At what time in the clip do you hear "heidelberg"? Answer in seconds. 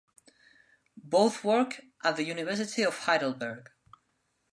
2.97-3.69